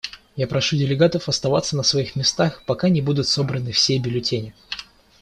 Я 0.35 0.47
прошу 0.47 0.77
делегатов 0.77 1.29
оставаться 1.29 1.77
на 1.77 1.83
своих 1.83 2.15
местах, 2.15 2.63
пока 2.65 2.89
не 2.89 3.01
будут 3.03 3.27
собраны 3.27 3.71
все 3.71 3.99
бюллетени. 3.99 4.55